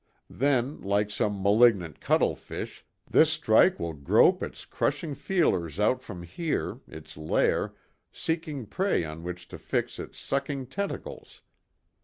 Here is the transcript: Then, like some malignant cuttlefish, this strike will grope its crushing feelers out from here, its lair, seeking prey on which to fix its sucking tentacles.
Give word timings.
Then, 0.31 0.81
like 0.81 1.11
some 1.11 1.43
malignant 1.43 1.99
cuttlefish, 2.01 2.83
this 3.07 3.31
strike 3.31 3.79
will 3.79 3.93
grope 3.93 4.41
its 4.41 4.65
crushing 4.65 5.13
feelers 5.13 5.79
out 5.79 6.01
from 6.01 6.23
here, 6.23 6.79
its 6.87 7.17
lair, 7.17 7.75
seeking 8.11 8.65
prey 8.65 9.03
on 9.05 9.21
which 9.21 9.47
to 9.49 9.59
fix 9.59 9.99
its 9.99 10.19
sucking 10.19 10.65
tentacles. 10.65 11.43